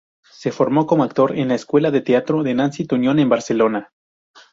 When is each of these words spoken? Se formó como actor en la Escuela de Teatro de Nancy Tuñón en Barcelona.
Se 0.31 0.51
formó 0.51 0.87
como 0.87 1.03
actor 1.03 1.37
en 1.37 1.49
la 1.49 1.53
Escuela 1.53 1.91
de 1.91 2.01
Teatro 2.01 2.41
de 2.41 2.55
Nancy 2.55 2.85
Tuñón 2.87 3.19
en 3.19 3.29
Barcelona. 3.29 3.93